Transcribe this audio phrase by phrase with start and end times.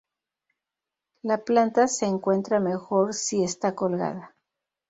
[1.21, 4.35] La planta se encuentra mejor si está colgada.